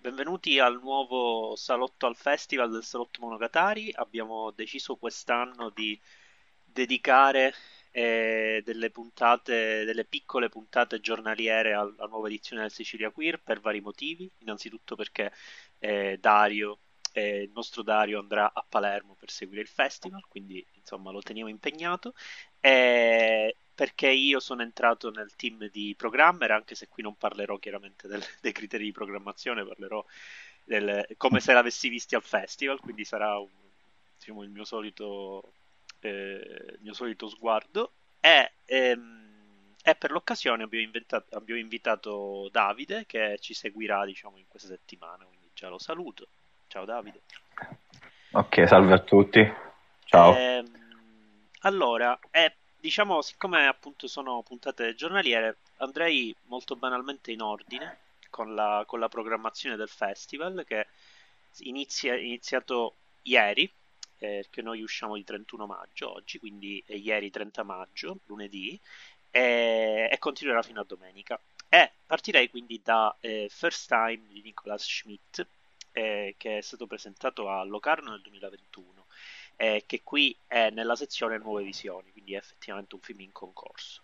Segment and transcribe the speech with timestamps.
[0.00, 3.92] Benvenuti al nuovo salotto al festival del Salotto Monogatari.
[3.94, 6.00] Abbiamo deciso quest'anno di
[6.64, 7.54] dedicare
[7.92, 13.80] eh, delle puntate, delle piccole puntate giornaliere alla nuova edizione del Sicilia Queer per vari
[13.80, 14.28] motivi.
[14.38, 15.32] Innanzitutto perché
[15.78, 16.80] eh, Dario,
[17.14, 21.48] eh, il nostro Dario, andrà a Palermo per seguire il festival, quindi insomma lo teniamo
[21.48, 22.12] impegnato.
[22.60, 28.08] E perché io sono entrato nel team di programmer, anche se qui non parlerò chiaramente
[28.08, 30.04] del, dei criteri di programmazione, parlerò
[30.64, 33.48] del, come se l'avessi visti al festival, quindi sarà un,
[34.18, 35.52] diciamo, il, mio solito,
[36.00, 37.92] eh, il mio solito sguardo.
[38.20, 40.90] E, ehm, e per l'occasione abbiamo,
[41.30, 46.26] abbiamo, invitato Davide che ci seguirà diciamo, in questa settimana, quindi già lo saluto.
[46.74, 47.20] Ciao Davide.
[48.32, 49.40] Ok, salve a tutti.
[50.06, 50.34] Ciao.
[50.36, 50.66] Ehm,
[51.60, 58.82] allora, è diciamo, siccome appunto sono puntate giornaliere, andrei molto banalmente in ordine con la,
[58.88, 60.88] con la programmazione del festival che
[61.58, 63.72] inizia, iniziato ieri,
[64.18, 68.76] eh, perché noi usciamo di 31 maggio oggi, quindi è ieri 30 maggio, lunedì,
[69.30, 71.40] e, e continuerà fino a domenica.
[71.68, 75.46] E partirei quindi da eh, First Time di Nicolas Schmidt,
[75.94, 79.06] eh, che è stato presentato a Locarno nel 2021
[79.56, 84.02] eh, che qui è nella sezione nuove visioni, quindi è effettivamente un film in concorso.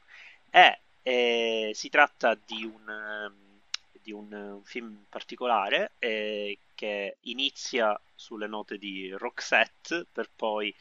[0.50, 3.60] E, eh, si tratta di un, um,
[4.00, 10.74] di un, un film particolare eh, che inizia sulle note di Roxette per poi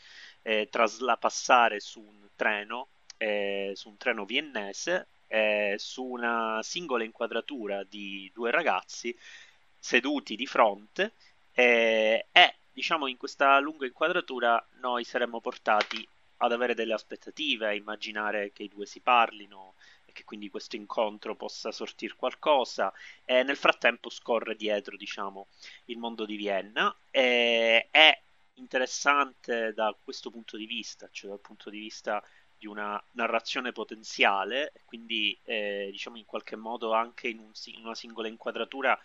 [0.44, 2.88] eh, trasla- passare su un treno,
[3.18, 9.16] eh, su un treno viennese, eh, su una singola inquadratura di due ragazzi
[9.80, 11.14] seduti di fronte
[11.52, 12.26] e
[12.72, 16.08] diciamo in questa lunga inquadratura noi saremmo portati
[16.42, 19.74] ad avere delle aspettative, a immaginare che i due si parlino
[20.06, 22.94] e che quindi questo incontro possa sortire qualcosa
[23.26, 25.48] e nel frattempo scorre dietro diciamo
[25.86, 28.22] il mondo di Vienna e è
[28.54, 32.24] interessante da questo punto di vista, cioè dal punto di vista
[32.58, 37.96] di una narrazione potenziale, quindi eh, diciamo in qualche modo anche in, un, in una
[37.96, 39.00] singola inquadratura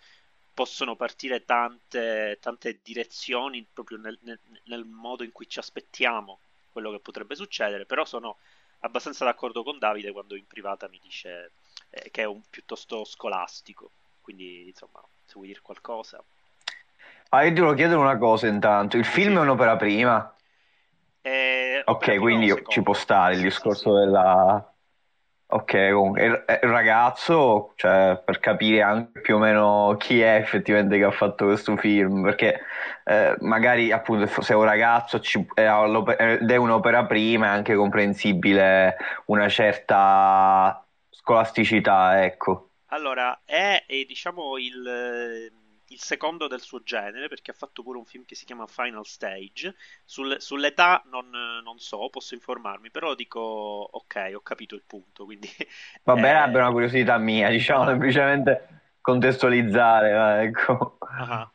[0.55, 6.39] possono partire tante, tante direzioni proprio nel, nel, nel, modo in cui ci aspettiamo
[6.71, 8.37] quello che potrebbe succedere, però sono
[8.79, 11.51] abbastanza d'accordo con Davide quando in privata mi dice
[11.89, 16.23] eh, che è un piuttosto scolastico, quindi insomma, se vuoi dire qualcosa.
[17.29, 19.37] Ah, io ti volevo chiedere una cosa intanto, il film sì.
[19.37, 20.35] è un'opera prima?
[21.21, 24.74] Eh, ok, quindi ci può stare il discorso sì, della
[25.55, 30.97] Ok, comunque il, il ragazzo, cioè, per capire anche più o meno chi è effettivamente
[30.97, 32.59] che ha fatto questo film, perché
[33.05, 35.61] eh, magari appunto se è un ragazzo ci, è
[36.17, 42.71] ed è un'opera prima, è anche comprensibile una certa scolasticità, ecco.
[42.87, 45.51] Allora, è, è diciamo il
[45.95, 49.05] il secondo del suo genere, perché ha fatto pure un film che si chiama Final
[49.05, 49.73] Stage.
[50.03, 55.23] Sul, sull'età non, non, so, posso informarmi, però dico ok, ho capito il punto.
[55.23, 55.49] Quindi,
[56.03, 56.57] Va bene, eh...
[56.57, 60.43] una curiosità mia, diciamo semplicemente contestualizzare.
[60.43, 60.97] Ecco.
[60.99, 61.49] Uh-huh.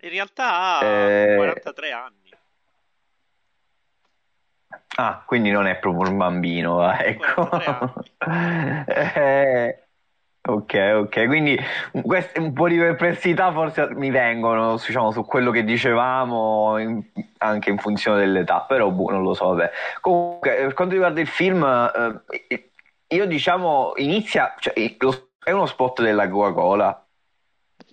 [0.00, 1.36] In realtà ha eh...
[1.36, 2.20] 43 anni.
[4.96, 7.48] Ah, quindi non è proprio un bambino, ecco.
[8.86, 9.86] eh,
[10.44, 11.56] Ok, ok, quindi
[12.02, 17.00] quest- un po' di perplessità forse mi vengono diciamo, su quello che dicevamo in,
[17.38, 19.50] anche in funzione dell'età, però boh, non lo so.
[19.50, 19.70] Vabbè.
[20.00, 22.70] Comunque, per quanto riguarda il film, eh,
[23.06, 27.06] io diciamo inizia, cioè, è uno spot della Coca-Cola.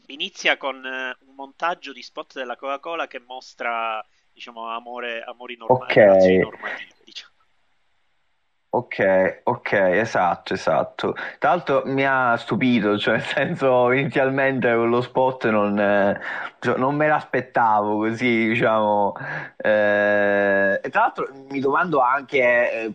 [0.08, 5.92] Inizia con eh, un montaggio di spot della Coca-Cola che mostra diciamo, amore, amori normali,
[5.92, 6.42] okay.
[7.04, 7.34] Diciamo.
[8.72, 11.16] Ok, ok, esatto, esatto.
[11.40, 16.20] Tra l'altro mi ha stupito, cioè nel senso inizialmente con lo spot non, eh,
[16.60, 19.14] cioè, non me l'aspettavo così, diciamo.
[19.58, 22.38] Eh, e tra l'altro mi domando anche,
[22.72, 22.94] eh,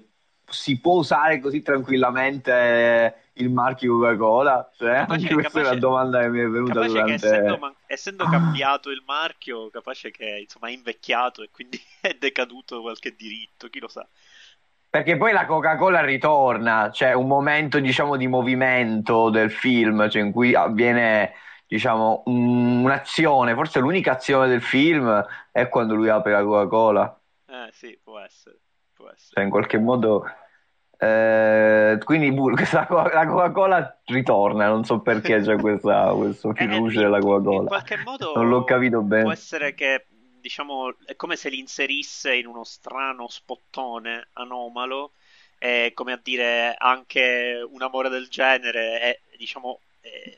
[0.49, 4.71] si può usare così tranquillamente il marchio Coca-Cola?
[4.77, 7.15] Cioè, anche questa capace, è una domanda che mi è venuta durante...
[7.15, 12.81] Essendo, man- essendo, cambiato il marchio, capace che insomma è invecchiato e quindi è decaduto
[12.81, 14.07] qualche diritto, chi lo sa.
[14.95, 20.31] Perché poi la Coca-Cola ritorna, c'è un momento diciamo di movimento del film, cioè in
[20.31, 21.33] cui avviene
[21.67, 27.21] diciamo un'azione, forse l'unica azione del film è quando lui apre la Coca-Cola.
[27.45, 28.61] Eh sì, può essere.
[28.95, 29.31] Può essere.
[29.35, 30.27] Cioè in qualche modo...
[30.97, 37.19] Eh, quindi questa, la Coca-Cola ritorna, non so perché c'è questa, questo fiducia eh, della
[37.19, 37.63] Coca-Cola.
[37.63, 39.23] In qualche modo non l'ho capito bene.
[39.23, 40.07] Può essere che
[40.45, 45.13] diciamo, è come se li inserisse in uno strano spottone anomalo,
[45.59, 50.37] e come a dire anche un amore del genere è, diciamo, è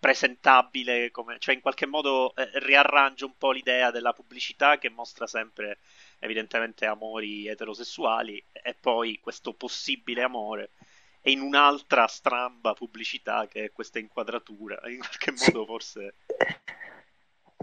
[0.00, 5.28] presentabile, come, cioè in qualche modo eh, riarrangia un po' l'idea della pubblicità che mostra
[5.28, 5.78] sempre
[6.18, 10.70] evidentemente amori eterosessuali e poi questo possibile amore
[11.22, 15.66] e in un'altra stramba pubblicità che è questa inquadratura, in qualche modo sì.
[15.66, 16.14] forse...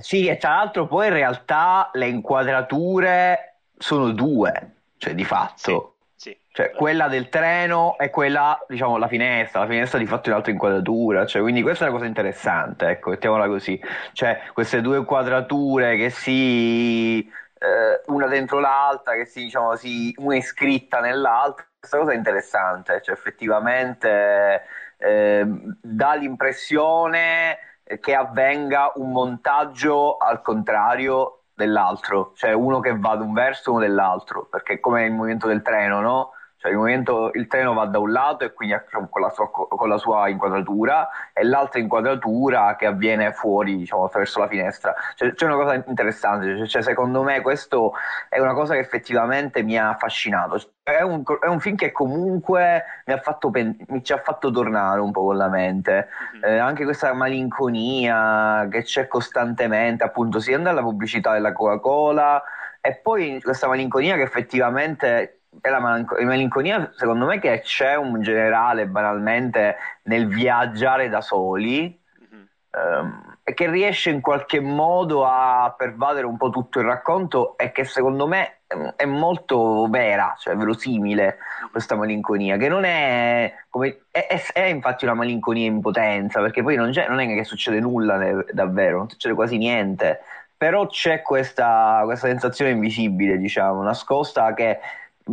[0.02, 5.96] Sì, e tra l'altro poi in realtà le inquadrature sono due, cioè di fatto.
[6.16, 6.38] Sì, sì.
[6.52, 9.62] Cioè, quella del treno e quella, diciamo, la finestra.
[9.62, 11.26] La finestra di fatto è un'altra inquadratura.
[11.26, 13.82] Cioè, quindi questa è una cosa interessante, ecco, mettiamola così.
[14.14, 17.20] Cioè, queste due inquadrature che si...
[17.58, 22.16] Eh, una dentro l'altra, che si, diciamo, si, una è iscritta nell'altra questa cosa è
[22.16, 24.62] interessante, cioè effettivamente
[24.98, 25.44] eh,
[25.82, 27.58] dà l'impressione
[28.00, 33.74] che avvenga un montaggio al contrario dell'altro, cioè uno che va da un verso e
[33.74, 36.32] uno dell'altro, perché come il movimento del treno, no?
[36.62, 38.76] Cioè il, movimento, il treno va da un lato e quindi
[39.10, 44.38] con la, sua, con la sua inquadratura e l'altra inquadratura che avviene fuori, diciamo, attraverso
[44.38, 44.94] la finestra.
[45.16, 47.94] Cioè, c'è una cosa interessante, cioè, cioè, secondo me questo
[48.30, 50.62] è una cosa che effettivamente mi ha affascinato.
[50.84, 54.52] È un, è un film che comunque mi, ha fatto pen- mi ci ha fatto
[54.52, 56.10] tornare un po' con la mente.
[56.36, 56.44] Mm-hmm.
[56.44, 62.44] Eh, anche questa malinconia che c'è costantemente, appunto, sia nella pubblicità della Coca-Cola
[62.80, 67.96] e poi questa malinconia che effettivamente è la, malinco- la malinconia, secondo me, che c'è
[67.96, 72.44] un generale banalmente nel viaggiare da soli mm-hmm.
[72.72, 77.72] ehm, e che riesce in qualche modo a pervadere un po' tutto il racconto e
[77.72, 78.62] che secondo me
[78.96, 81.38] è molto vera, cioè verosimile
[81.72, 86.64] questa malinconia, che non è, come, è, è, è infatti una malinconia in potenza, perché
[86.64, 90.22] poi non, non, è che succede nulla davvero, non succede quasi niente,
[90.56, 94.80] però c'è questa, questa sensazione invisibile, diciamo, nascosta che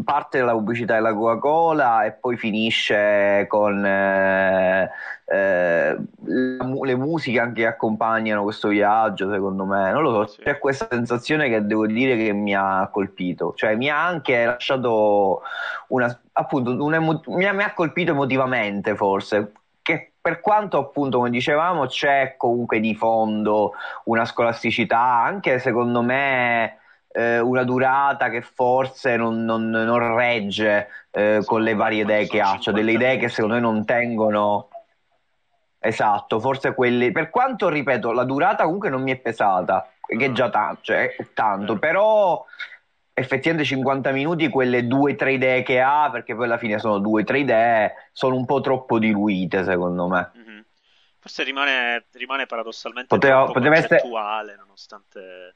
[0.05, 4.91] parte dalla pubblicità della Coca-Cola e poi finisce con eh,
[5.27, 9.91] eh, le musiche anche che accompagnano questo viaggio, secondo me.
[9.93, 10.43] Non lo so, sì.
[10.43, 15.43] c'è questa sensazione che devo dire che mi ha colpito, cioè mi ha anche lasciato
[15.89, 19.53] una, appunto, emo- mi, ha, mi ha colpito emotivamente forse,
[19.83, 23.73] che per quanto appunto come dicevamo c'è comunque di fondo
[24.05, 26.78] una scolasticità anche secondo me
[27.19, 32.41] eh, una durata che forse non, non, non regge eh, con le varie idee che
[32.41, 34.69] ha, cioè delle idee che secondo me non tengono.
[35.81, 37.11] Esatto, forse quelli.
[37.11, 41.17] Per quanto ripeto, la durata comunque non mi è pesata, che è già tanto, cioè,
[41.35, 42.45] tanto, però
[43.13, 46.99] effettivamente 50 minuti, quelle due o tre idee che ha, perché poi alla fine sono
[46.99, 50.31] due o tre idee, sono un po' troppo diluite secondo me.
[50.37, 50.61] Mm-hmm.
[51.19, 54.63] Forse rimane, rimane paradossalmente poteva, poteva concettuale, essere...
[54.63, 55.55] nonostante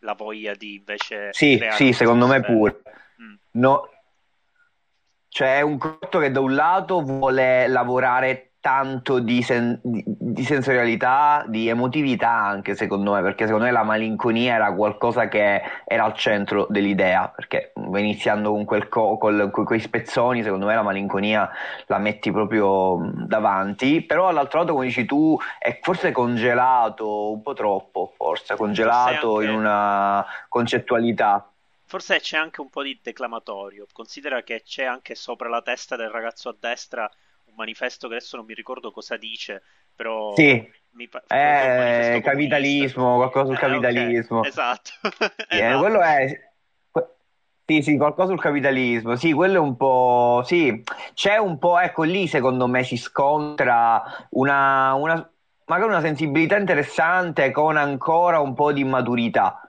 [0.00, 2.82] la voglia di invece sì sì secondo me pure
[3.20, 3.34] mm.
[3.52, 3.90] no,
[5.28, 11.42] cioè è un corto che da un lato vuole lavorare tanto di, sen- di, sensorialità,
[11.46, 16.12] di emotività anche secondo me, perché secondo me la malinconia era qualcosa che era al
[16.12, 21.50] centro dell'idea, perché iniziando con, quel co- col, con quei spezzoni, secondo me la malinconia
[21.86, 27.54] la metti proprio davanti, però all'altro lato come dici tu è forse congelato un po'
[27.54, 29.50] troppo, forse congelato forse anche...
[29.50, 31.50] in una concettualità.
[31.86, 36.10] Forse c'è anche un po' di declamatorio, considera che c'è anche sopra la testa del
[36.10, 37.10] ragazzo a destra
[37.58, 39.62] manifesto che adesso non mi ricordo cosa dice,
[39.94, 40.32] però...
[40.34, 40.76] Sì.
[40.92, 44.38] Mi pa- eh, capitalismo, qualcosa sul eh, capitalismo.
[44.38, 44.50] Okay.
[44.50, 44.90] Esatto.
[45.48, 45.78] sì, esatto.
[45.80, 46.46] Quello è...
[47.66, 49.16] Sì, sì, qualcosa sul capitalismo.
[49.16, 50.42] Sì, quello è un po'...
[50.46, 51.78] Sì, c'è un po'...
[51.78, 54.94] Ecco, lì secondo me si scontra una...
[54.94, 55.32] una
[55.66, 59.67] magari una sensibilità interessante con ancora un po' di immaturità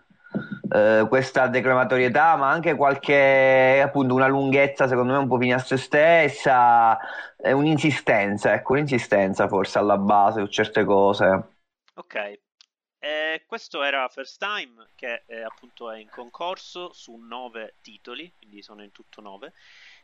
[0.71, 5.59] eh, questa declamatorietà, ma anche qualche appunto una lunghezza, secondo me, un po' fine a
[5.59, 6.97] se stessa,
[7.35, 11.43] è un'insistenza, ecco, un'insistenza forse alla base su certe cose.
[11.95, 12.39] Ok.
[13.01, 18.61] Eh, questo era First Time, che eh, appunto è in concorso su nove titoli, quindi
[18.61, 19.53] sono in tutto nove.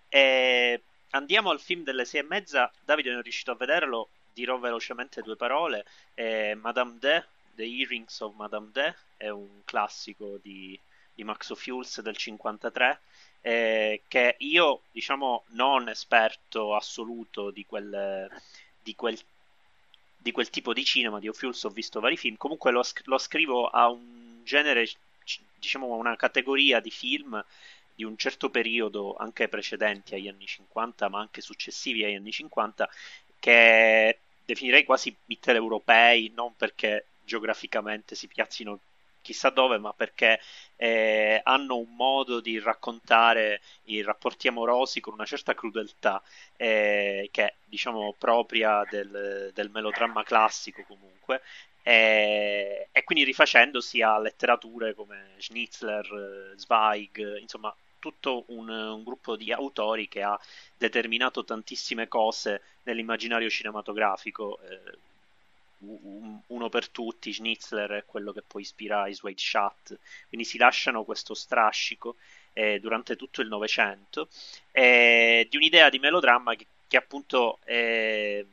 [0.08, 2.72] E andiamo al film delle sei e mezza.
[2.84, 5.86] Davide non è riuscito a vederlo, dirò velocemente due parole.
[6.14, 7.24] Eh, Madame D
[7.56, 10.80] The Earrings of Madame D è un classico di,
[11.14, 13.00] di Max O'Fuels del 53
[13.42, 18.30] eh, che io diciamo non esperto assoluto di quel,
[18.82, 19.18] di quel,
[20.18, 22.38] di quel tipo di cinema di O'Fuels ho visto vari film.
[22.38, 24.88] Comunque lo, lo scrivo a un genere
[25.60, 27.44] diciamo a una categoria di film
[27.96, 32.90] di un certo periodo anche precedenti agli anni 50 ma anche successivi agli anni 50
[33.40, 38.80] che definirei quasi mitteleuropei non perché geograficamente si piazzino
[39.22, 40.40] chissà dove, ma perché
[40.76, 46.22] eh, hanno un modo di raccontare i rapporti amorosi con una certa crudeltà
[46.56, 51.42] eh, che è diciamo propria del, del melodramma classico comunque
[51.82, 59.52] e, e, quindi rifacendosi a letterature come Schnitzler, Zweig, insomma tutto un, un, gruppo di
[59.52, 60.40] autori che ha
[60.78, 64.60] determinato tantissime cose nell'immaginario cinematografico.
[66.48, 71.04] Uno per tutti, Schnitzler è quello che poi ispira i Suede Shut, quindi si lasciano
[71.04, 72.16] questo strascico
[72.54, 74.30] eh, durante tutto il Novecento
[74.72, 78.46] eh, di un'idea di melodramma che, che appunto eh,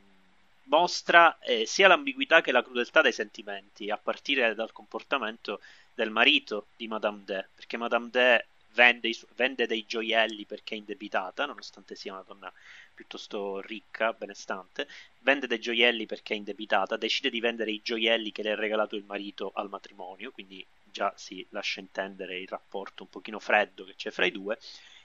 [0.63, 5.61] mostra eh, sia l'ambiguità che la crudeltà dei sentimenti, a partire dal comportamento
[5.93, 11.45] del marito di Madame D, perché Madame D vende, vende dei gioielli perché è indebitata,
[11.45, 12.51] nonostante sia una donna
[12.93, 14.87] piuttosto ricca, benestante,
[15.19, 18.95] vende dei gioielli perché è indebitata, decide di vendere i gioielli che le ha regalato
[18.95, 23.95] il marito al matrimonio, quindi già si lascia intendere il rapporto un pochino freddo che
[23.95, 24.57] c'è fra i due.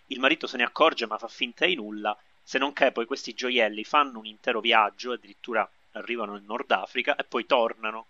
[0.06, 3.34] Il marito se ne accorge ma fa finta di nulla, se non che poi questi
[3.34, 8.06] gioielli fanno un intero viaggio, addirittura arrivano in Nord Africa e poi tornano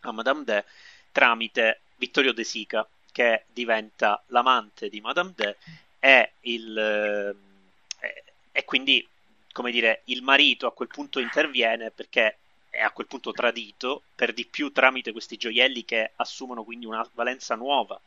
[0.00, 0.64] a Madame D
[1.12, 5.54] tramite Vittorio De Sica, che diventa l'amante di Madame D
[5.98, 7.34] e il
[8.56, 9.06] e quindi,
[9.52, 12.38] come dire, il marito a quel punto interviene perché
[12.70, 17.06] è a quel punto tradito, per di più tramite questi gioielli che assumono quindi una
[17.12, 18.00] valenza nuova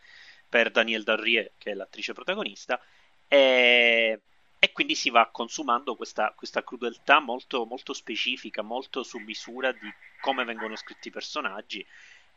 [0.50, 2.82] per Danielle Darrier, che è l'attrice protagonista,
[3.27, 4.20] e,
[4.58, 9.94] e quindi si va consumando questa, questa crudeltà molto, molto, specifica, molto su misura di
[10.20, 11.86] come vengono scritti i personaggi.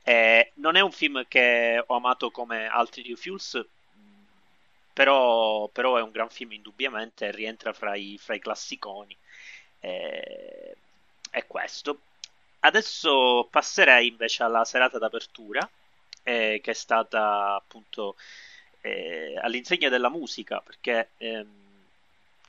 [0.04, 3.64] E non è un film che ho amato come altri di Fuels,
[4.92, 9.16] però, però, è un gran film indubbiamente, rientra fra i, fra i classiconi.
[9.80, 10.76] Eh,
[11.30, 12.00] è questo.
[12.60, 15.68] Adesso passerei invece alla serata d'apertura,
[16.22, 18.16] eh, che è stata appunto
[18.82, 21.48] eh, all'insegna della musica, perché ehm,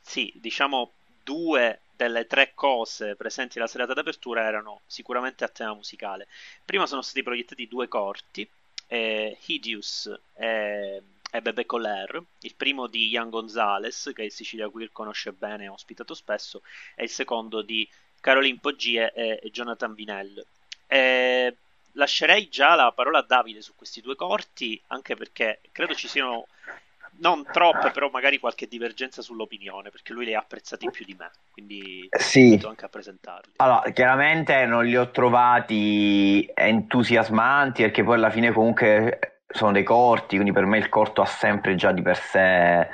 [0.02, 0.92] sì, diciamo
[1.24, 6.28] due delle tre cose presenti alla serata d'apertura erano sicuramente a tema musicale.
[6.66, 8.48] Prima sono stati proiettati due corti,
[8.88, 11.02] eh, Hideous e
[11.36, 15.68] e Bebe Coller, il primo di Ian Gonzalez, che il Sicilia Queer conosce bene e
[15.68, 16.62] ha ospitato spesso,
[16.94, 17.90] e il secondo di
[18.22, 20.46] Caroline Poggie e, e Jonathan Vinell.
[20.86, 21.58] E
[21.94, 26.46] lascerei già la parola a Davide su questi due corti, anche perché credo ci siano
[27.16, 31.32] non troppe, però magari qualche divergenza sull'opinione, perché lui li ha apprezzati più di me,
[31.52, 32.62] quindi sì.
[32.64, 33.54] anche a presentarli.
[33.56, 40.36] Allora, chiaramente non li ho trovati entusiasmanti, perché poi alla fine comunque sono dei corti,
[40.36, 42.88] quindi per me il corto ha sempre già di per sé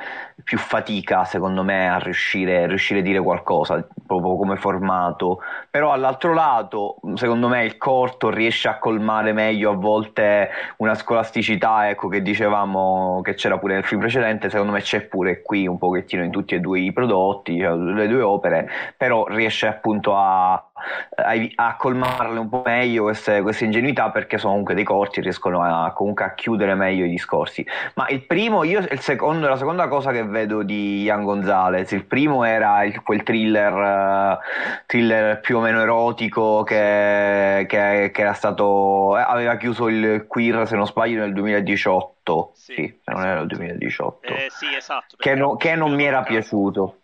[0.44, 5.39] più fatica, secondo me, a riuscire, riuscire a dire qualcosa, proprio come formato.
[5.70, 11.89] Però all'altro lato, secondo me, il corto riesce a colmare meglio a volte una scolasticità,
[11.89, 15.78] ecco, che dicevamo che c'era pure nel film precedente, secondo me c'è pure qui un
[15.78, 20.69] pochettino in tutti e due i prodotti, cioè, le due opere, però riesce appunto a,
[21.15, 25.91] a, colmarle un po' meglio queste, queste, ingenuità perché sono comunque dei corti, riescono a,
[25.91, 27.65] comunque a chiudere meglio i discorsi.
[27.95, 31.91] Ma il primo, io, il secondo, la seconda cosa che vedo di Ian Gonzalez.
[31.91, 34.38] Il primo era il, quel thriller, uh,
[34.86, 39.17] thriller, più o meno erotico che, che, che, era stato.
[39.17, 42.51] Eh, aveva chiuso il queer, se non sbaglio, nel 2018.
[42.53, 44.27] Sì, sì se non era il 2018.
[44.27, 45.15] Eh, sì, esatto.
[45.17, 47.00] Che, no, che non mi era piaciuto.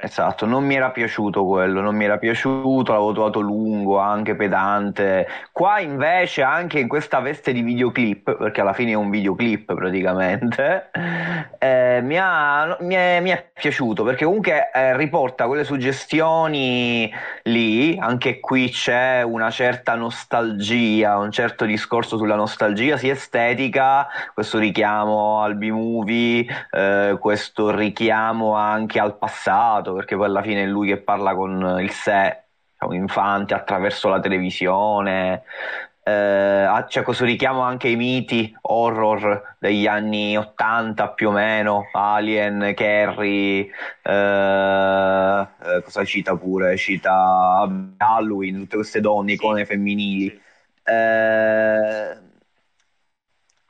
[0.00, 5.26] Esatto, non mi era piaciuto quello, non mi era piaciuto, l'avevo trovato lungo, anche pedante.
[5.52, 10.90] Qua invece, anche in questa veste di videoclip, perché alla fine è un videoclip praticamente,
[11.58, 17.10] eh, mi, ha, mi, è, mi, è, piaciuto perché comunque eh, riporta quelle suggestioni
[17.44, 24.58] lì, anche qui c'è una certa nostalgia, un certo discorso sulla nostalgia, sia estetica, questo
[24.58, 30.66] richiamo al B-movie, eh, questo richiamo anche al passato passato, perché poi alla fine è
[30.66, 32.44] lui che parla con il sé,
[32.80, 35.42] un infante attraverso la televisione.
[36.06, 42.72] Eh, c'è questo richiamo anche ai miti horror degli anni 80 più o meno, Alien,
[42.74, 43.70] Carrie,
[44.02, 46.76] eh, eh, cosa cita pure?
[46.76, 50.40] Cita Halloween, tutte queste donne, icone femminili.
[50.86, 52.18] Eh,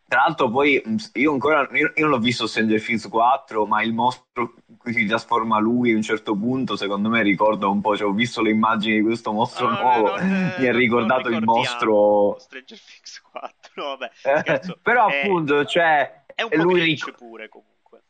[0.07, 0.83] tra l'altro poi
[1.15, 5.07] io ancora io, io non ho visto Stranger Things 4, ma il mostro cui si
[5.07, 8.51] trasforma lui a un certo punto, secondo me ricorda un po', cioè, ho visto le
[8.51, 10.25] immagini di questo mostro no, nuovo, è,
[10.61, 14.79] mi ha ricordato il mostro Stranger Things 4, no, vabbè, scherzo.
[14.83, 18.03] Però è, appunto, cioè è un po' lui pure comunque.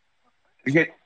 [0.62, 1.03] Perché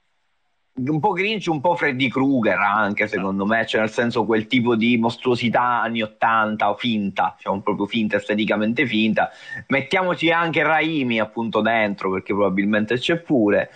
[0.86, 4.76] un po' Grinch, un po' Freddy Krueger anche secondo me, cioè nel senso quel tipo
[4.76, 9.30] di mostruosità anni 80 o finta, diciamo proprio finta, esteticamente finta.
[9.68, 13.70] Mettiamoci anche Raimi appunto dentro perché probabilmente c'è pure.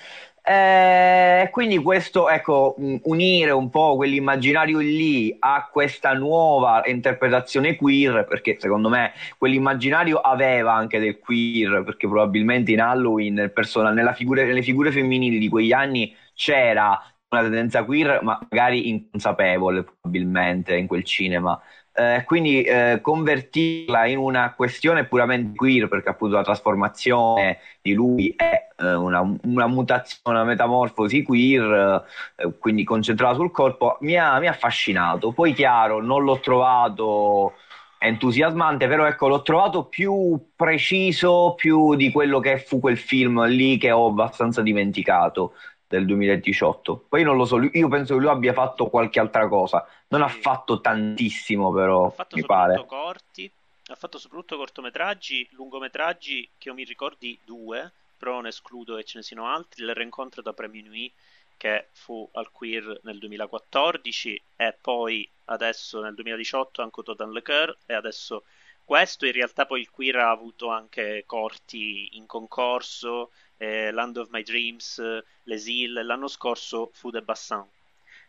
[0.44, 8.56] Eh, quindi questo, ecco, unire un po' quell'immaginario lì a questa nuova interpretazione queer, perché
[8.59, 14.90] secondo me quell'immaginario aveva anche del queer, perché probabilmente in Halloween persona, figure, nelle figure
[14.90, 17.00] femminili di quegli anni c'era
[17.32, 21.60] una tendenza queer, ma magari inconsapevole probabilmente in quel cinema.
[21.94, 28.32] Eh, quindi eh, convertirla in una questione puramente queer, perché appunto la trasformazione di lui
[28.34, 32.04] è eh, una, una, mutazione, una metamorfosi queer,
[32.36, 35.32] eh, quindi concentrata sul corpo, mi ha, mi ha, affascinato.
[35.32, 37.54] Poi chiaro, non l'ho trovato
[37.98, 43.76] entusiasmante, però ecco, l'ho trovato più preciso, più di quello che fu quel film lì
[43.76, 45.52] che ho abbastanza dimenticato
[45.92, 47.04] del 2018.
[47.08, 49.87] Poi non lo so, io penso che lui abbia fatto qualche altra cosa.
[50.08, 50.26] Non sì.
[50.26, 52.06] ha fatto tantissimo, però.
[52.06, 52.84] Ha fatto mi pare.
[52.87, 53.50] corti,
[53.88, 59.18] ha fatto soprattutto cortometraggi, lungometraggi che io mi ricordi due, però non escludo che ce
[59.18, 59.82] ne siano altri.
[59.82, 61.12] Il rincontro da Premio Nuit
[61.58, 67.76] che fu al Queer nel 2014 e poi adesso nel 2018 anche Total Le Coeur
[67.87, 68.44] e adesso
[68.84, 73.30] questo in realtà poi il Queer ha avuto anche corti in concorso
[73.62, 75.00] eh, Land of My Dreams,
[75.44, 77.64] L'Esil, l'anno scorso fu The Bassin,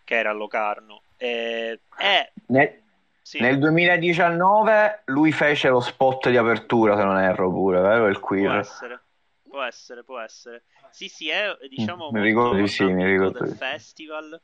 [0.03, 1.01] che era a Locarno.
[1.17, 2.81] Eh, eh, nel,
[3.19, 3.39] sì.
[3.39, 8.07] nel, 2019 lui fece lo spot di apertura, se non erro pure, vero?
[8.07, 8.49] Il queer.
[8.49, 9.01] Può essere,
[9.49, 10.63] può essere, può essere.
[10.91, 14.39] Sì, sì, è diciamo mi ricordo sì, mi ricordo del festival.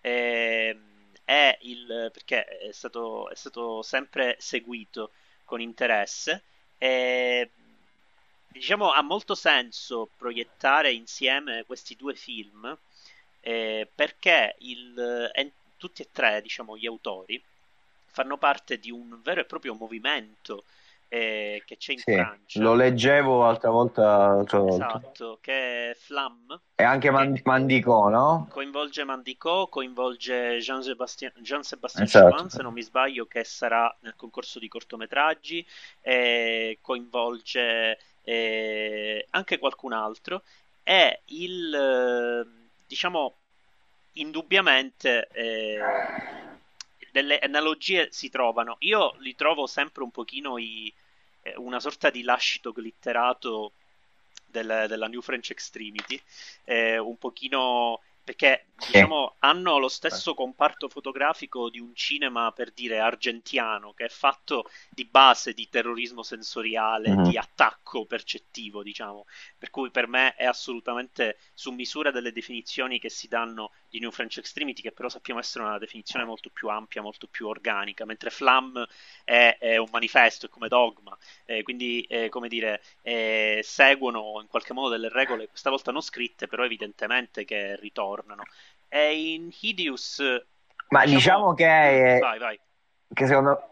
[0.00, 0.78] Eh,
[1.24, 5.10] è il, perché è stato, è stato sempre seguito
[5.48, 6.44] con interesse.
[6.76, 7.50] E
[8.48, 12.76] diciamo ha molto senso proiettare insieme questi due film
[13.40, 17.42] eh, perché il, eh, tutti e tre diciamo, gli autori
[18.06, 20.64] fanno parte di un vero e proprio movimento
[21.08, 22.60] eh, che c'è in sì, Francia.
[22.60, 24.02] Lo leggevo l'altra volta,
[24.34, 24.86] l'altra volta.
[24.86, 26.60] Esatto, che è Flam.
[26.74, 28.46] E anche Man- Mandicò, no?
[28.50, 32.28] Coinvolge Mandicò, coinvolge Jean-Sébastien, Jean-Sébastien esatto.
[32.28, 35.66] Chaman, se non mi sbaglio, che sarà nel concorso di cortometraggi,
[36.00, 40.42] e coinvolge eh, anche qualcun altro.
[40.82, 42.46] E il, eh,
[42.86, 43.34] diciamo,
[44.12, 45.28] indubbiamente...
[47.18, 48.76] Delle analogie si trovano.
[48.80, 50.94] Io li trovo sempre un pochino i,
[51.42, 53.72] eh, una sorta di lascito glitterato
[54.46, 56.22] del, della New French Extremity,
[56.62, 62.98] eh, un pochino perché diciamo, hanno lo stesso comparto fotografico di un cinema per dire
[62.98, 67.30] argentiano che è fatto di base di terrorismo sensoriale, mm-hmm.
[67.30, 69.24] di attacco percettivo, diciamo.
[69.56, 74.10] Per cui per me è assolutamente su misura delle definizioni che si danno di New
[74.10, 78.28] French Extremity, che però sappiamo essere una definizione molto più ampia, molto più organica, mentre
[78.28, 78.86] Flam
[79.24, 84.48] è, è un manifesto, è come dogma, eh, quindi eh, come dire, eh, seguono in
[84.48, 88.17] qualche modo delle regole, questa volta non scritte, però evidentemente che ritornano.
[88.88, 90.22] E in Hideous...
[90.88, 92.18] Ma diciamo, diciamo che...
[92.20, 92.60] Vai, vai.
[93.12, 93.62] Che secondo...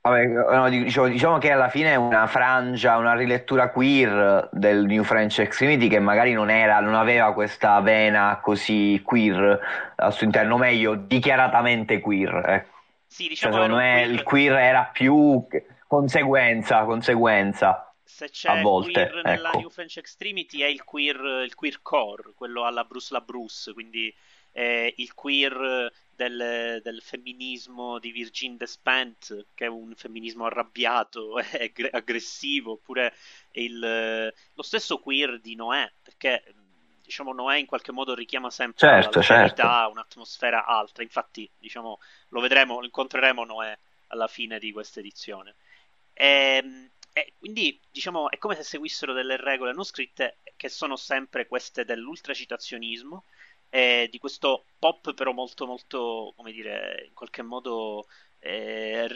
[0.00, 5.02] Vabbè, no, diciamo, diciamo, che alla fine è una frangia, una rilettura queer del New
[5.02, 9.60] French Extremity che magari non, era, non aveva questa vena così queer
[9.96, 12.42] al suo interno, meglio, dichiaratamente queer.
[12.46, 12.76] Ecco.
[13.06, 14.10] Sì, diciamo cioè, secondo me queer...
[14.10, 15.46] il queer era più
[15.86, 17.87] conseguenza, conseguenza.
[18.08, 19.58] Se c'è a volte, queer nella ecco.
[19.58, 24.12] New French Extremity è il queer, il queer core, quello alla Bruce la Bruce, quindi
[24.52, 31.70] eh, il queer del, del, femminismo di Virgin Despent, che è un femminismo arrabbiato e
[31.92, 33.14] aggressivo, oppure
[33.52, 36.42] il, lo stesso queer di Noè, perché
[37.02, 39.62] diciamo Noè in qualche modo richiama sempre certo, certo.
[39.62, 45.56] un'atmosfera altra, infatti diciamo, lo vedremo, lo incontreremo Noè alla fine di questa edizione.
[46.14, 46.90] E, ehm,
[47.26, 51.84] e quindi diciamo è come se seguissero delle regole non scritte che sono sempre queste
[51.84, 53.24] dell'ultracitazionismo
[53.70, 58.06] eh, di questo pop però molto molto, come dire, in qualche modo
[58.40, 59.06] eh,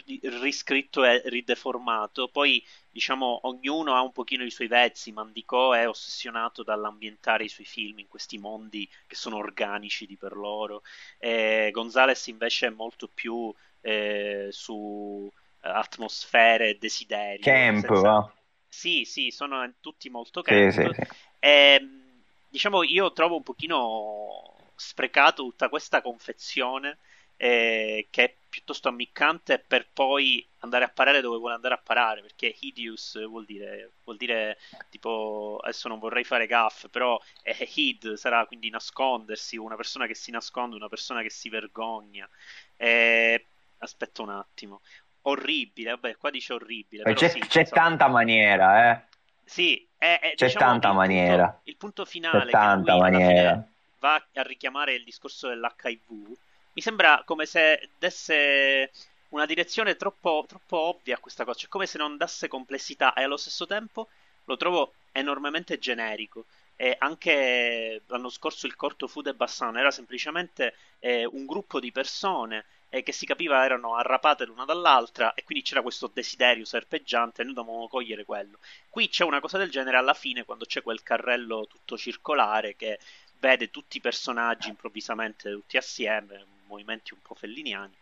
[0.41, 2.27] riscritto e rideformato.
[2.27, 5.11] Poi, diciamo, ognuno ha un pochino i suoi vezzi.
[5.11, 10.33] Mandicò è ossessionato dall'ambientare i suoi film in questi mondi che sono organici di per
[10.33, 10.83] loro.
[11.17, 15.31] Eh, Gonzales invece è molto più eh, su
[15.63, 17.41] atmosfere e desideri.
[17.41, 18.01] Camp, senza...
[18.01, 18.33] va.
[18.67, 20.71] Sì, sì, sono tutti molto camp.
[20.71, 21.01] Sì, sì.
[21.39, 22.01] E, ehm,
[22.49, 26.97] diciamo, io trovo un pochino sprecato tutta questa confezione
[27.37, 32.21] eh, che è piuttosto ammiccante per poi andare a parare dove vuole andare a parare,
[32.21, 34.57] perché hideous vuol dire, vuol dire
[34.89, 40.15] tipo, adesso non vorrei fare gaff, però eh, hid sarà quindi nascondersi, una persona che
[40.15, 42.29] si nasconde, una persona che si vergogna.
[42.77, 43.45] Eh,
[43.79, 44.81] aspetta un attimo.
[45.23, 47.13] Orribile, vabbè, qua dice orribile.
[47.13, 49.01] C'è, sì, c'è tanta maniera, eh.
[49.43, 51.45] Sì, è, è, c'è diciamo, tanta il maniera.
[51.45, 53.67] Punto, il punto finale c'è tanta maniera.
[53.99, 56.37] va a richiamare il discorso dell'HIV.
[56.73, 58.91] Mi sembra come se desse
[59.29, 63.23] una direzione troppo, troppo ovvia a questa cosa, cioè come se non dasse complessità e
[63.23, 64.09] allo stesso tempo
[64.45, 66.45] lo trovo enormemente generico.
[66.75, 71.91] E anche l'anno scorso il corto Food e Bassan era semplicemente eh, un gruppo di
[71.91, 77.41] persone eh, che si capiva erano arrapate l'una dall'altra e quindi c'era questo desiderio serpeggiante
[77.41, 78.59] e noi dovevamo cogliere quello.
[78.87, 82.99] Qui c'è una cosa del genere alla fine quando c'è quel carrello tutto circolare che
[83.39, 87.95] vede tutti i personaggi improvvisamente tutti assieme, movimenti un po' felliniani.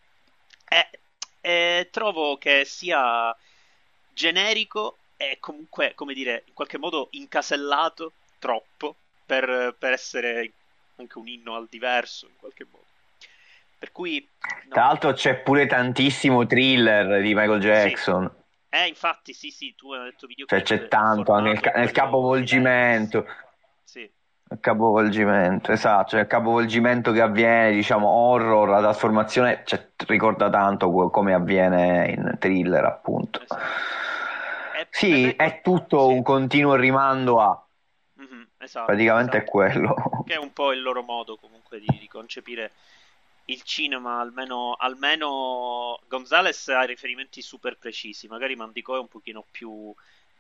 [0.68, 0.90] E,
[1.40, 3.34] e trovo che sia
[4.14, 10.52] generico e comunque, come dire, in qualche modo incasellato troppo per, per essere
[10.98, 12.91] anche un inno al diverso in qualche modo.
[13.82, 14.30] Per cui,
[14.66, 14.70] no.
[14.70, 18.30] Tra l'altro c'è pure tantissimo thriller di Michael Jackson.
[18.32, 18.78] Sì.
[18.78, 20.46] Eh, infatti, sì, sì, tu hai detto video.
[20.46, 23.26] Cioè, c'è tanto nel, nel capovolgimento.
[23.84, 24.02] Sì.
[24.02, 30.92] Il capovolgimento, esatto, cioè il capovolgimento che avviene, diciamo, horror, la trasformazione, cioè, ricorda tanto
[31.10, 33.42] come avviene in thriller, appunto.
[33.42, 33.64] Esatto.
[34.78, 36.14] È, sì, è, è tutto sì.
[36.14, 37.66] un continuo rimando a...
[38.22, 39.48] Mm-hmm, esatto, Praticamente esatto.
[39.48, 39.96] è quello.
[40.24, 42.74] Che è un po' il loro modo comunque di, di concepire
[43.46, 49.94] il cinema, almeno, almeno Gonzales ha riferimenti super precisi, magari Mandico è un pochino più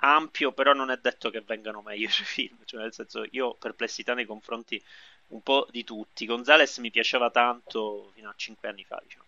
[0.03, 3.53] ampio, però non è detto che vengano meglio i film, cioè nel senso io ho
[3.55, 4.81] perplessità nei confronti
[5.27, 6.25] un po' di tutti.
[6.25, 9.25] Gonzales mi piaceva tanto fino a 5 anni fa, diciamo.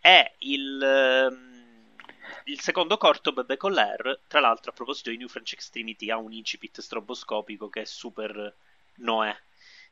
[0.00, 1.94] È il, ehm,
[2.44, 6.32] il secondo corto Bebe Colère, tra l'altro a proposito di New French Extremity ha un
[6.32, 8.54] incipit stroboscopico che è super
[8.96, 9.36] Noè.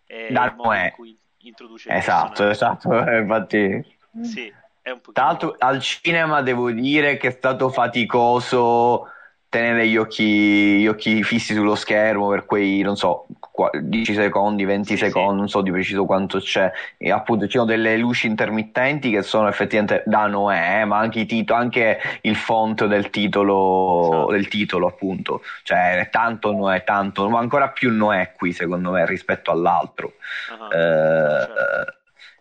[0.05, 0.85] È da Noè.
[0.87, 5.13] In cui introduce esatto, esatto, infatti sì, è un po'.
[5.13, 9.09] Tra l'altro al cinema devo dire che è stato faticoso
[9.49, 13.27] tenere gli occhi, gli occhi, fissi sullo schermo per quei, non so,
[13.81, 15.37] 10 secondi, 20 sì, secondi, sì.
[15.37, 16.71] non so di preciso quanto c'è.
[16.97, 21.25] E appunto ci sono delle luci intermittenti che sono effettivamente da Noè, eh, ma anche,
[21.27, 24.33] tito- anche, il font del titolo, esatto.
[24.33, 25.43] del titolo, appunto.
[25.63, 30.13] Cioè, è tanto Noè, tanto, ma ancora più Noè qui, secondo me, rispetto all'altro.
[30.51, 30.67] Uh-huh.
[30.67, 31.98] Eh, certo.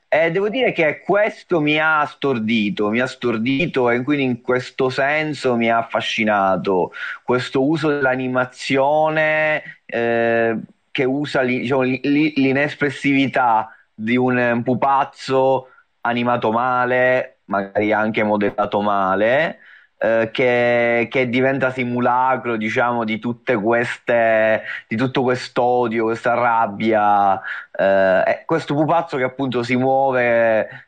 [0.09, 4.89] Eh, devo dire che questo mi ha stordito, mi ha stordito e quindi in questo
[4.89, 6.93] senso mi ha affascinato.
[7.23, 10.57] Questo uso dell'animazione eh,
[10.91, 15.67] che usa diciamo, l'inespressività di un pupazzo
[16.01, 19.59] animato male, magari anche modellato male,
[19.97, 27.39] eh, che, che, diventa simulacro diciamo di tutte queste di tutto quest'odio questa rabbia.
[27.71, 30.86] Eh, questo pupazzo che appunto si muove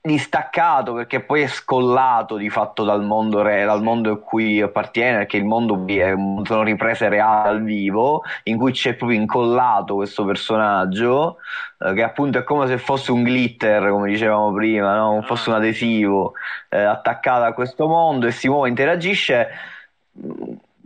[0.00, 5.18] distaccato perché poi è scollato di fatto dal mondo, re, dal mondo a cui appartiene
[5.18, 10.24] perché il mondo è, sono riprese reali al vivo in cui c'è proprio incollato questo
[10.24, 11.38] personaggio
[11.80, 15.08] eh, che appunto è come se fosse un glitter come dicevamo prima no?
[15.08, 15.58] come fosse un ah.
[15.58, 16.32] adesivo
[16.70, 19.48] eh, attaccato a questo mondo e si muove interagisce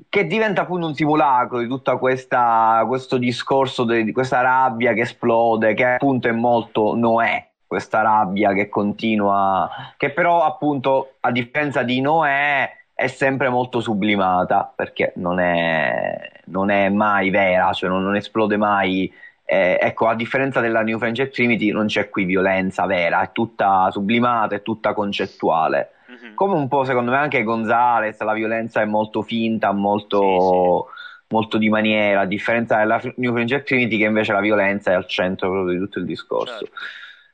[0.08, 5.84] che diventa appunto un simulacro di tutto questo discorso di questa rabbia che esplode che
[5.84, 12.70] appunto è molto Noè questa rabbia che continua, che però appunto a differenza di Noè
[12.92, 18.58] è sempre molto sublimata perché non è, non è mai vera, cioè non, non esplode
[18.58, 19.10] mai.
[19.42, 23.90] Eh, ecco, a differenza della New French Trinity non c'è qui violenza vera, è tutta
[23.90, 25.92] sublimata, è tutta concettuale.
[26.10, 26.34] Mm-hmm.
[26.34, 31.24] Come un po' secondo me anche Gonzales, la violenza è molto finta, molto, sì, sì.
[31.28, 35.06] molto di maniera, a differenza della New French Trinity che invece la violenza è al
[35.06, 36.58] centro proprio di tutto il discorso.
[36.58, 36.74] Certo.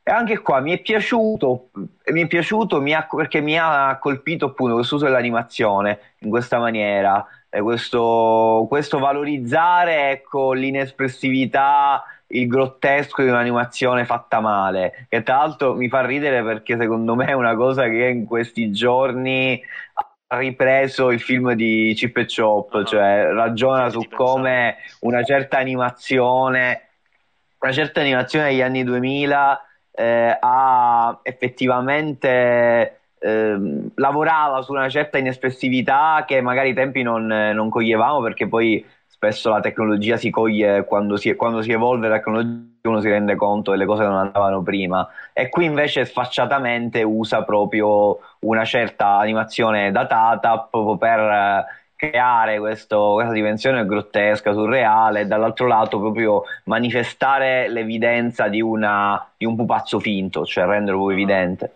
[0.08, 1.70] Anche qua mi è piaciuto,
[2.12, 6.58] mi è piaciuto mi ha, perché mi ha colpito appunto questo uso dell'animazione in questa
[6.58, 15.74] maniera, questo, questo, valorizzare ecco, l'inespressività, il grottesco di un'animazione fatta male, che tra l'altro
[15.74, 19.60] mi fa ridere perché secondo me è una cosa che in questi giorni
[19.94, 22.84] ha ripreso il film di Chip e Chop, uh-huh.
[22.84, 26.88] cioè ragiona su come una certa animazione,
[27.60, 29.62] una certa animazione degli anni 2000
[29.98, 37.68] eh, ha effettivamente eh, lavorava su una certa inespressività che magari ai tempi non, non
[37.68, 42.66] coglievamo perché poi spesso la tecnologia si coglie quando si, quando si evolve la tecnologia
[42.82, 45.06] uno si rende conto delle cose che non andavano prima.
[45.32, 51.66] E qui invece sfacciatamente usa proprio una certa animazione datata proprio per
[51.98, 59.44] creare questo, questa dimensione grottesca, surreale e dall'altro lato proprio manifestare l'evidenza di, una, di
[59.44, 61.72] un pupazzo finto, cioè renderlo proprio evidente.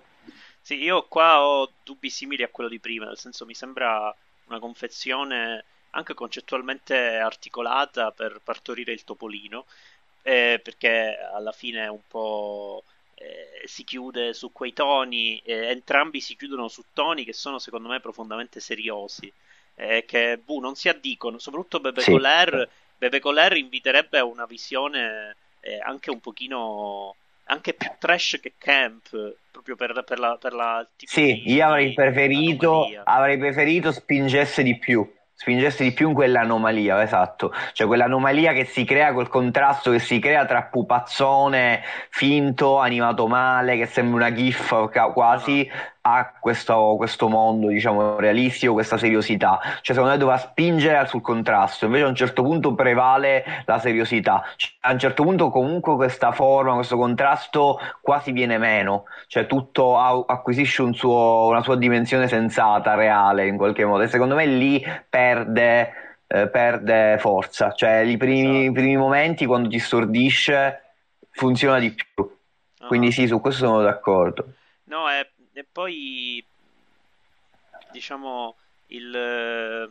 [0.61, 4.15] Sì, io qua ho dubbi simili a quello di prima, nel senso mi sembra
[4.47, 9.65] una confezione anche concettualmente articolata per partorire il topolino,
[10.23, 12.85] eh, perché alla fine un po'
[13.17, 17.89] eh, si chiude su quei toni, eh, entrambi si chiudono su toni che sono secondo
[17.89, 19.31] me profondamente seriosi,
[19.75, 22.11] eh, che buh, non si addicono, soprattutto Bebe sì.
[22.11, 28.55] Coler, Bebe Coler inviterebbe a una visione eh, anche un pochino anche più trash che
[28.57, 29.11] camp
[29.51, 35.07] proprio per, per la, per la sì, io avrei preferito, avrei preferito spingesse di più
[35.43, 40.21] spingesse di più in quell'anomalia, esatto, cioè quell'anomalia che si crea, quel contrasto che si
[40.21, 45.69] crea tra pupazzone finto, animato male, che sembra una gif quasi,
[46.05, 49.61] a questo, questo, mondo, diciamo, realistico, questa seriosità.
[49.81, 54.43] Cioè, secondo me doveva spingere sul contrasto, invece a un certo punto prevale la seriosità.
[54.57, 59.97] Cioè, a un certo punto comunque questa forma, questo contrasto quasi viene meno, cioè tutto
[59.97, 64.85] acquisisce un suo, una sua dimensione sensata, reale in qualche modo, e secondo me lì
[65.09, 65.93] perde,
[66.27, 67.73] eh, perde forza.
[67.73, 68.71] Cioè, i primi, esatto.
[68.71, 70.81] i primi momenti quando ti stordisce
[71.31, 72.29] funziona di più.
[72.89, 73.13] Quindi ah.
[73.13, 74.47] sì, su questo sono d'accordo.
[74.85, 75.25] No, è
[75.63, 76.45] e poi
[77.93, 78.57] diciamo
[78.89, 79.91] il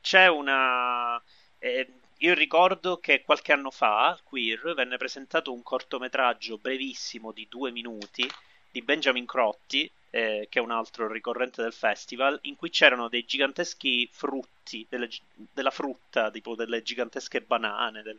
[0.00, 1.22] c'è una
[1.58, 1.88] eh,
[2.18, 7.70] io ricordo che qualche anno fa al Queer venne presentato un cortometraggio brevissimo di due
[7.70, 8.28] minuti
[8.70, 13.26] di Benjamin Crotti eh, che è un altro ricorrente del festival in cui c'erano dei
[13.26, 18.18] giganteschi frutti delle, della frutta tipo delle gigantesche banane del,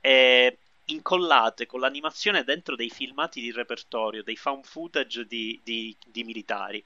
[0.00, 6.24] eh, incollate con l'animazione dentro dei filmati di repertorio, dei found footage di, di, di
[6.24, 6.84] militari,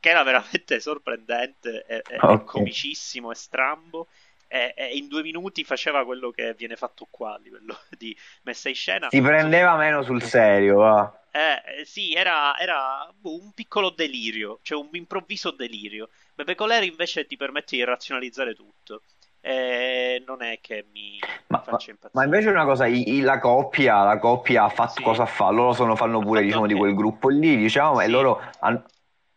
[0.00, 2.44] che era veramente sorprendente, e, e, okay.
[2.44, 4.08] comicissimo e strambo.
[4.46, 8.68] E, e, in due minuti faceva quello che viene fatto qua a livello di messa
[8.68, 9.08] in scena.
[9.10, 11.18] Si prendeva meno sul serio, va.
[11.30, 16.10] Eh, eh, sì, era, era boh, un piccolo delirio, cioè un improvviso delirio.
[16.34, 19.02] Bebe Coleri invece ti permette di razionalizzare tutto
[19.46, 22.12] eh, non è che mi ma, faccia impazzire.
[22.14, 25.02] Ma invece una cosa, i, i, la coppia, la coppia ha fatto sì.
[25.02, 25.50] cosa fa?
[25.50, 28.06] Loro sono, fanno pure diciamo, di quel gruppo lì, diciamo, sì.
[28.06, 28.82] e loro hanno,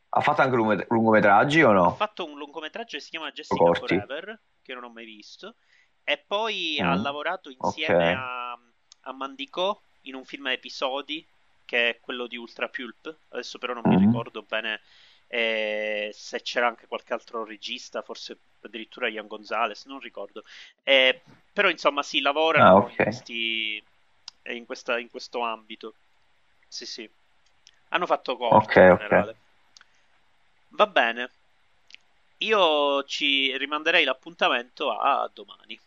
[0.07, 1.87] ha fatto anche lung- lungometraggi o no?
[1.87, 3.99] Ha fatto un lungometraggio che si chiama Jessica Corti.
[3.99, 5.55] Forever, che non ho mai visto,
[6.05, 6.85] e poi mm.
[6.85, 8.13] ha lavorato insieme okay.
[8.13, 8.51] a,
[9.01, 11.27] a Mandico in un film a episodi
[11.65, 13.13] che è quello di Ultra Pulp.
[13.27, 13.89] Adesso però non mm.
[13.89, 14.79] mi ricordo bene
[15.27, 20.43] eh, se c'era anche qualche altro regista, forse addirittura Ian Gonzalez, non ricordo.
[20.83, 22.89] Eh, però insomma si lavora ah, okay.
[22.89, 23.83] in, questi,
[24.43, 25.93] in, questa, in, questo ambito.
[26.67, 27.09] Sì, sì.
[27.89, 29.29] Hanno fatto cose okay, in generale.
[29.29, 29.41] Okay.
[30.69, 31.31] Va bene.
[32.39, 35.79] Io ci rimanderei l'appuntamento a domani.